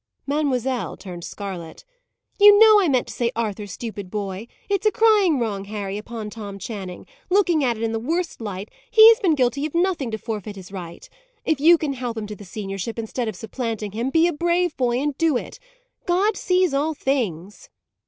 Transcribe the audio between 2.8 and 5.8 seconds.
I meant to say Arthur, stupid boy! It's a crying wrong,